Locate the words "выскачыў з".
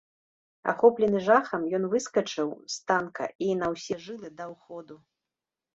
1.93-2.83